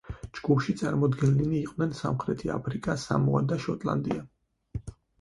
ჯგუფში 0.37 0.73
წარმოდგენილნი 0.79 1.59
იყვნენ 1.59 1.95
სამხრეთი 2.01 2.53
აფრიკა, 2.57 2.99
სამოა 3.07 3.47
და 3.55 3.63
შოტლანდია. 3.69 4.29